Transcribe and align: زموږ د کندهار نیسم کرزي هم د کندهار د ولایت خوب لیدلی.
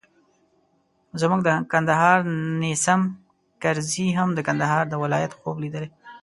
زموږ 1.21 1.39
د 1.47 1.49
کندهار 1.71 2.19
نیسم 2.61 3.01
کرزي 3.61 4.07
هم 4.17 4.29
د 4.33 4.39
کندهار 4.47 4.83
د 4.89 4.93
ولایت 5.03 5.31
خوب 5.39 5.55
لیدلی. 5.63 5.89